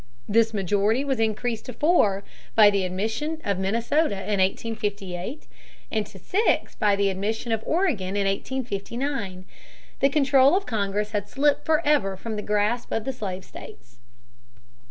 [0.27, 2.23] This majority was increased to four
[2.55, 5.45] by the admission of Minnesota in 1858,
[5.91, 9.45] and to six by the admission of Oregon in 1859.
[9.99, 13.99] The control of Congress had slipped forever from the grasp of the slave states.